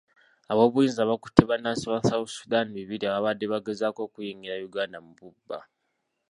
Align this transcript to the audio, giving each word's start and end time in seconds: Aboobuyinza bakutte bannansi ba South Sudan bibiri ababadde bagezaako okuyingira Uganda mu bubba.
Aboobuyinza 0.51 1.09
bakutte 1.09 1.41
bannansi 1.49 1.85
ba 1.91 1.99
South 2.09 2.31
Sudan 2.37 2.67
bibiri 2.77 3.05
ababadde 3.07 3.45
bagezaako 3.53 3.99
okuyingira 4.07 4.55
Uganda 4.69 4.97
mu 5.05 5.11
bubba. 5.19 5.59